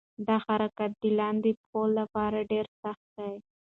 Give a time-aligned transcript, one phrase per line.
[0.27, 3.33] دا حرکت د لاندې پښو لپاره ډېر سخت دی.